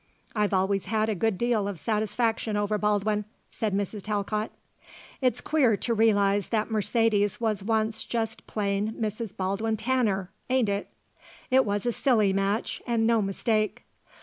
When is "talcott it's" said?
4.01-5.41